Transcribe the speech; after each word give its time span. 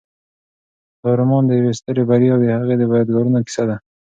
دا 1.01 1.11
رومان 1.19 1.43
د 1.47 1.51
یوې 1.59 1.73
سترې 1.79 2.03
بریا 2.09 2.31
او 2.35 2.41
د 2.41 2.45
هغې 2.57 2.75
د 2.77 2.81
یادګارونو 2.93 3.39
کیسه 3.47 3.63
ده. 3.69 3.75